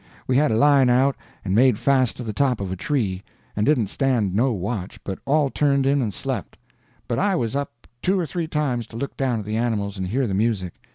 [0.25, 1.15] We had a line out
[1.45, 3.21] and made fast to the top of a tree,
[3.55, 6.57] and didn't stand no watch, but all turned in and slept;
[7.07, 10.07] but I was up two or three times to look down at the animals and
[10.07, 10.73] hear the music.